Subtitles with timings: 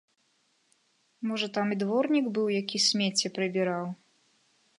[1.31, 3.85] Можа, там і дворнік быў, які смецце прыбіраў?